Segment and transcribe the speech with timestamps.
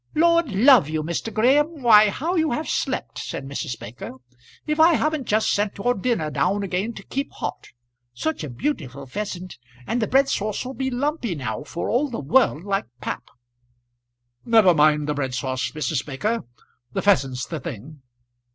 [0.15, 1.31] "Lord love you, Mr.
[1.31, 3.77] Graham, why how you have slept!" said Mrs.
[3.77, 4.13] Baker.
[4.65, 7.67] "If I haven't just sent your dinner down again to keep hot.
[8.11, 12.63] Such a beautiful pheasant, and the bread sauce'll be lumpy now, for all the world
[12.63, 13.29] like pap."
[14.43, 16.03] "Never mind the bread sauce, Mrs.
[16.03, 16.45] Baker;
[16.93, 18.01] the pheasant's the thing."